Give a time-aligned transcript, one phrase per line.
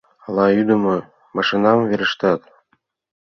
[0.25, 0.95] Ала ӱдымӧ
[1.35, 2.41] машинам верештат.